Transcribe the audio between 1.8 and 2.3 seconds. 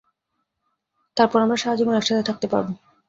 একসাথে